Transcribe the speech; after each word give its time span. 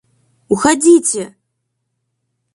–Уходите!.. 0.51 1.23